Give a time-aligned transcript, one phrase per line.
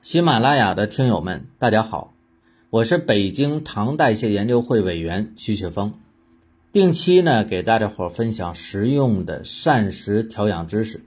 [0.00, 2.14] 喜马拉雅的听友们，大家好，
[2.70, 5.94] 我是北京糖代谢研究会委员徐雪峰，
[6.70, 11.04] 定期呢给大家伙分享实用的膳食调养知识。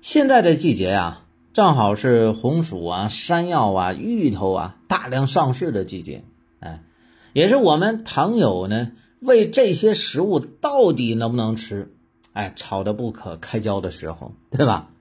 [0.00, 1.24] 现在这季节呀，
[1.54, 6.22] 正好是红薯啊、山药啊、芋头啊大量上市的季节，
[6.60, 6.84] 哎，
[7.32, 11.92] 也是我们糖友呢为这些食物到底能不能吃，
[12.32, 14.91] 哎，吵得不可开交的时候，对吧？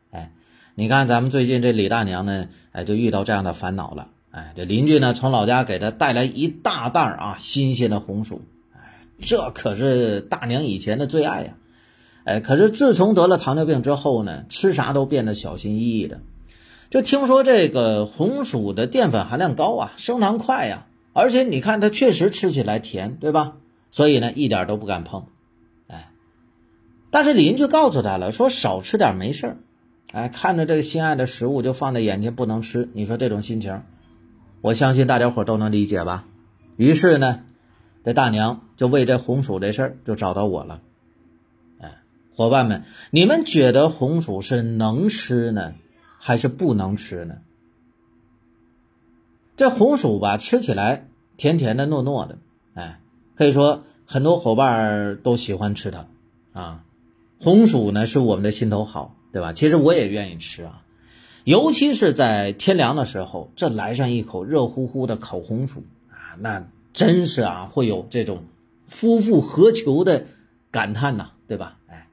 [0.74, 4.08] 你看，咱们最近这李大娘呢，哎，就遇到这样的烦恼了。
[4.32, 8.42] 哎，这邻居呢，从老家给她带来一大袋啊新鲜的红薯，
[8.74, 11.54] 哎，这可是大娘以前的最爱呀。
[12.24, 16.22] 哎，可是自从得了糖尿病之后呢，吃啥都变得小心翼翼的。
[16.90, 23.58] 就听说这个红薯的淀粉含量高啊，升糖快呀，而且你看它确实吃起来甜，对吧？
[23.92, 25.26] 所以呢，一点都不敢碰。
[25.88, 26.12] 哎，
[27.10, 29.58] 但是邻居告诉他了，说少吃点没事儿。
[30.12, 33.82] 哎，看着这个心爱的食物就放在眼前不能吃，你说这种心情，
[34.60, 36.26] 我相信大家伙都能理解吧。
[36.76, 37.44] 于是呢，
[38.04, 40.82] 这大娘就为这红薯这事儿就找到我了。
[41.80, 42.00] 哎，
[42.36, 45.76] 伙伴们，你们觉得红薯是能吃呢，
[46.20, 47.36] 还是不能吃呢？
[49.56, 52.38] 这红薯吧，吃起来甜甜的、糯糯的，
[52.74, 53.00] 哎，
[53.36, 56.08] 可以说很多伙伴都喜欢吃它
[56.52, 56.84] 啊。
[57.40, 59.16] 红薯呢，是我们的心头好。
[59.32, 59.54] 对吧？
[59.54, 60.84] 其实我也愿意吃啊，
[61.44, 68.44] 尤其是在天凉的时候，这来上一口热乎乎的烤红薯啊，那真是啊，会有这种
[68.88, 70.26] 夫复何求的
[70.70, 71.78] 感叹呐，对吧？
[71.88, 72.08] 哎，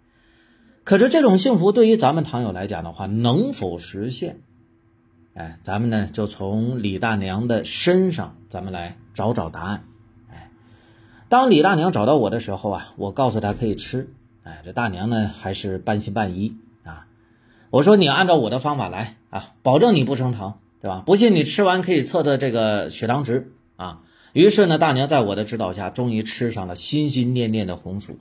[0.85, 4.41] 可是这种幸福对于咱们糖友来讲的话，能否实现？
[5.35, 9.85] 哎，咱们呢就从李大娘的身上，咱们来找找答案。
[10.31, 10.51] 哎，
[11.29, 14.09] 当李大娘找到我的时候啊，我告诉她可以吃，
[14.45, 16.57] 哎，这大娘呢还是半信半疑。
[17.71, 21.03] 我说你按照我的方法来啊，保证你不升糖，对吧？
[21.05, 24.01] 不信你吃完可以测测这个血糖值啊。
[24.33, 28.19] 于是呢，大娘在我的指导下，终于吃上了心心念念的红薯。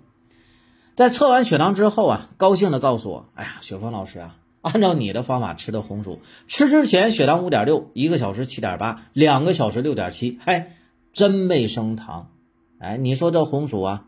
[0.95, 10.65] 在测完血糖之后啊，高兴的告诉我：“哎呀，雪峰老师啊，按照你的方法吃的红薯，吃之前血糖五点六，一个小时七点八，两个小时六点七，嘿，
[11.13, 12.31] 真没升糖。
[12.79, 14.05] 哎，你说这红薯啊，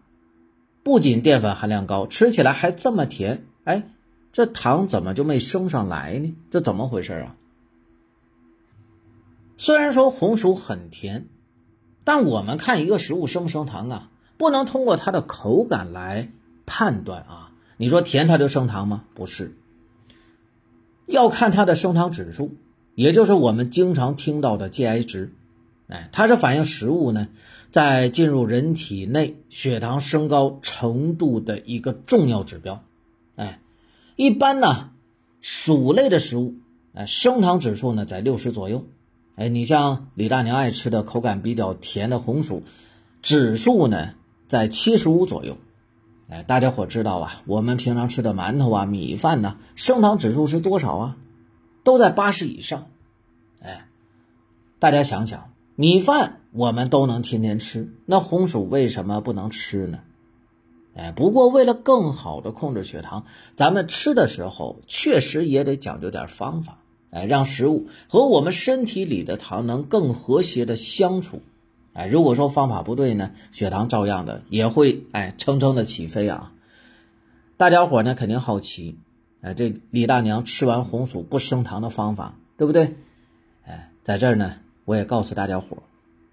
[0.83, 3.83] 不仅淀粉含量高，吃起来还这么甜，哎。”
[4.31, 6.35] 这糖怎么就没升上来呢？
[6.51, 7.35] 这怎么回事啊？
[9.57, 11.27] 虽然说红薯很甜，
[12.03, 16.29] 但我们看一个食物升不升糖啊，不能通过它的口感来
[16.65, 17.51] 判断啊。
[17.75, 19.03] 你说甜它就升糖吗？
[19.15, 19.55] 不是，
[21.05, 22.55] 要看它的升糖指数，
[22.95, 25.33] 也就是我们经常听到的 GI 值。
[25.87, 27.27] 哎，它是反映食物呢
[27.71, 32.83] 在进入人体内血糖升高程度的一个重要指标。
[34.19, 34.89] 一般呢，
[35.39, 36.55] 薯类的食物，
[36.93, 38.85] 哎，升糖指数呢在六十左右。
[39.37, 42.63] 哎，你像李大娘爱吃的口感比较甜的红薯，
[43.21, 44.15] 指数呢
[44.49, 45.55] 在七十五左右。
[46.27, 51.17] 哎，大家伙知道啊，我们平常吃的馒头啊、米饭呢，升糖指数是多少啊？
[51.85, 52.87] 都在八十以上。
[53.61, 53.87] 哎，
[54.79, 60.01] 大家想想，米饭我们都能天天吃，那红薯为什么不能吃呢？
[60.99, 66.79] 哎，不过为了更好的控制血糖，咱们吃的时候确实也得讲究点方法，
[67.09, 71.41] 哎，让食物和我们身体里的糖能更和谐的相处。
[71.93, 76.51] 哎，如果说方法不对呢，血糖照样的也会哎蹭蹭的起飞啊。
[77.55, 78.97] 大家伙呢肯定好奇，
[79.39, 82.95] 哎，这李大娘吃完红薯不升糖的方法，对不对？
[83.65, 85.77] 哎，在这儿呢，我也告诉大家伙，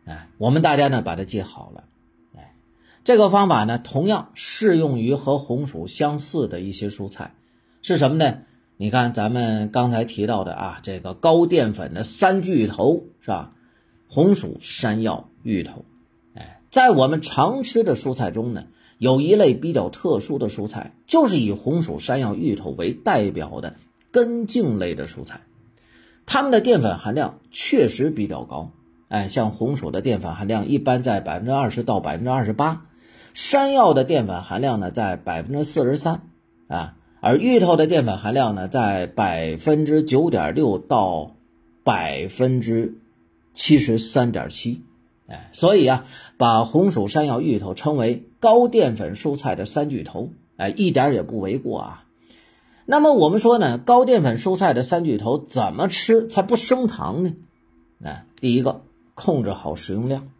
[0.06, 1.84] 哎，我们大家呢把它记好了。
[3.06, 7.34] 这个方法呢，同样适用于和红薯相似的一些蔬菜，
[7.80, 8.38] 是什么呢？
[8.76, 13.52] 你看咱们刚才提到的啊，这个高淀粉的三巨头是吧？
[14.08, 15.84] 红薯、山药、芋头。
[16.34, 18.64] 哎，在我们常吃的蔬菜中呢，
[18.98, 23.76] 有一类比较特殊的蔬菜，就是以红薯、山药、芋头为代表的
[24.10, 25.42] 根茎类的蔬菜，
[26.26, 28.72] 它们的淀粉含量确实比较高。
[29.06, 32.82] 哎，像红薯的淀粉含量一般在百分之二十到百分之二十八。
[33.36, 36.22] 山药的淀粉含量呢在百分之四十三
[36.68, 41.36] 啊，而芋头的淀粉含量呢在百分之九点六到
[41.84, 42.97] 百分之
[43.53, 44.80] 七十三点七，
[45.28, 46.06] 哎，所以啊，
[46.38, 52.04] 把红薯、山药、芋头称为高淀粉蔬菜的三巨头，哎，一点也不为过啊。
[52.86, 57.34] 那么我们说呢，高淀粉蔬菜的三巨头怎么吃才不升糖呢？
[58.03, 58.80] 哎，第一个，
[59.15, 60.30] 控制好食用量，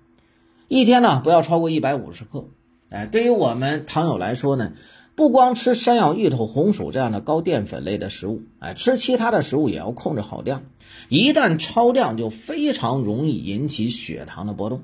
[0.69, 2.46] 一天呢不要超过一百五十克。
[2.90, 4.72] 哎，对于我们糖友来说呢，
[5.14, 10.64] 不光吃山药、芋头、红薯这样的高淀粉类的食物，哎，吃其他的食物也要控制好量。
[11.08, 14.82] 一旦超量，就非常容易引起血糖的波动。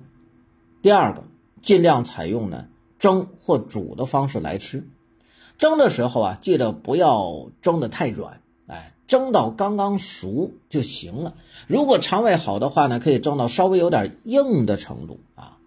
[0.83, 1.25] 第二个，
[1.61, 2.67] 尽量采用呢
[2.99, 4.89] 蒸或煮的方式来吃。
[5.59, 11.35] 蒸的时候啊，记得不要蒸的太软，哎，蒸到刚刚熟就行了。
[11.69, 15.59] 如果肠胃好的话呢，可以蒸到稍微有点硬的程度啊。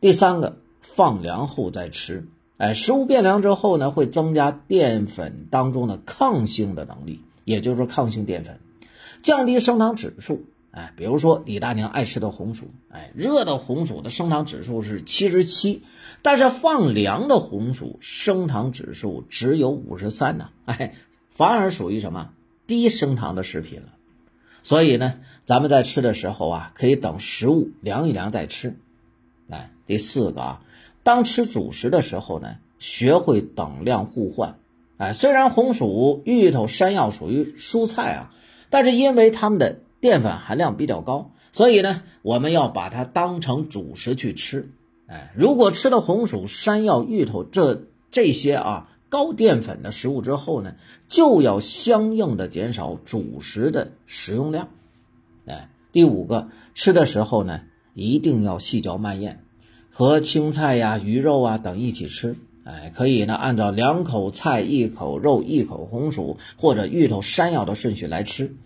[0.00, 2.28] 第三个，放凉后再吃。
[2.58, 8.60] 哎，食物变凉之后呢，会增加淀粉当中的抗性的能力，也就是说抗性淀粉，
[9.22, 10.44] 降低升糖指数。
[10.70, 15.82] 哎，比如说李大娘爱吃的红薯，哎，热的红薯的升糖指数是七十七，
[16.22, 20.94] 但是放凉的红薯升糖指数只有五十三呢，哎，
[21.30, 22.30] 反而属于什么
[22.66, 23.88] 低升糖的食品了。
[24.62, 28.76] 所以呢，咱们在吃的时候啊，可以等食物凉一凉再吃。
[29.50, 30.62] 哎，第四个啊。
[31.02, 34.58] 当吃主食的时候呢，学会等量互换。
[34.98, 38.34] 哎，虽然红薯、芋头、山药属于蔬菜啊，
[38.70, 44.70] 但是因为它们的淀粉含量比较高，所以呢，我们要把它当成主食去吃。
[45.06, 50.76] 哎，如果吃了红薯、山药、芋头这这些啊高淀粉的食物之后呢，
[51.08, 54.68] 就要相应的减少主食的食用量。
[55.46, 57.62] 哎，第五个，吃的时候呢，
[57.94, 59.44] 一定要细嚼慢咽。
[59.94, 62.34] 和青菜呀、鱼肉啊等一起吃，
[62.64, 68.56] 哎，可以呢，按照两口菜、一口肉、一口红薯或者芋头、山药的顺序来吃。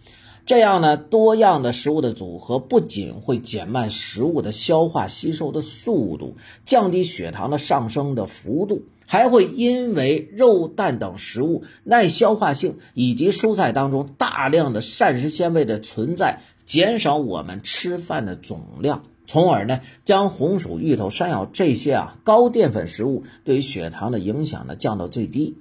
[0.47, 19.03] 这样呢，多样的食物的组合不仅会减慢食物的消化吸收的速度，降低血糖的上升的幅度，还会因为肉蛋等食物耐消化性以及蔬菜当中大量的膳食纤维的存在，减少我们吃饭的总量。
[19.27, 25.57] 从而呢，将红薯、芋头、山药这些啊高淀粉食物对于血糖的影响呢降到最低，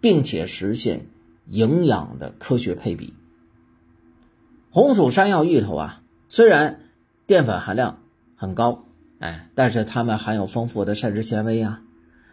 [0.00, 1.06] 并且实现
[1.46, 3.12] 营养的科学配比。
[4.70, 6.80] 红薯、山药、芋头啊，虽然
[7.26, 7.98] 淀粉含量
[8.36, 8.84] 很高，
[9.18, 11.82] 哎，但是它们含有丰富的膳食纤维啊，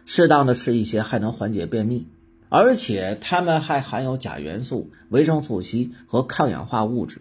[0.06, 2.06] 适当的吃一些还能缓解便秘，
[2.48, 7.20] 而且它们还含有钾元素、维生素 C 和抗氧化物质，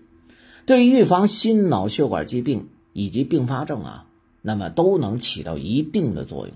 [0.66, 2.70] 对于预防心脑血管疾病。
[2.98, 4.06] 以及并发症啊，
[4.42, 6.56] 那么都能起到一定的作用。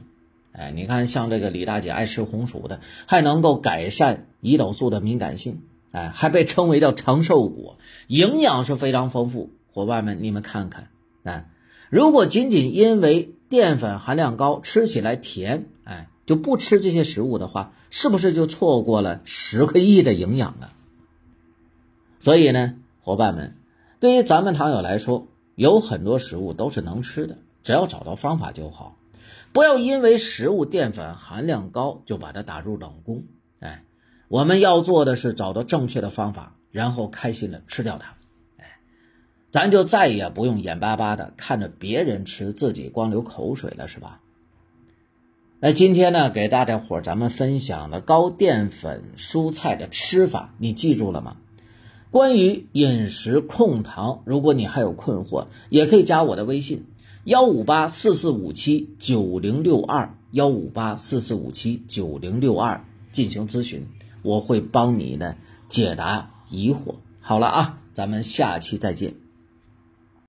[0.53, 5.61] 哎，你看，像这个李大姐爱吃红薯的，还能够改善胰岛素的敏感性，
[5.91, 7.77] 哎，还被称为叫长寿果，
[8.07, 9.51] 营养是非常丰富。
[9.71, 10.87] 伙伴们，你们看看，
[11.21, 11.47] 哎，
[11.91, 20.69] 如果仅仅因为淀粉含量高，吃起来甜，哎，就不吃这些食物的话，是不是就错过了十个亿的营养呢？
[22.17, 23.55] 所以呢，伙伴们，
[23.99, 25.27] 对于咱们糖友来说，
[25.61, 28.97] 有很多食物都是能吃的，只要找到方法就好。
[29.53, 33.25] 不要因为食物淀粉含量高就把它打入冷宫。
[33.59, 33.83] 哎，
[34.27, 38.15] 我们要做的是找到正确的方法，然后开心的吃掉它。
[38.57, 38.79] 哎，
[39.51, 44.19] 咱就再也不用眼巴巴的看着别人吃，自己光流口水了，是吧？
[45.59, 51.37] 那今天呢，给大家伙咱们分享的高淀粉蔬菜的吃法，你记住了吗？
[52.11, 56.83] 关于饮食控糖，如果你还有困惑，也可以加我的微信：
[57.23, 63.87] 幺五八四四五七九零六二幺五八四四五七九零六二进行咨询，
[64.23, 65.35] 我会帮你呢
[65.69, 66.95] 解答疑惑。
[67.21, 69.13] 好了啊，咱们下期再见。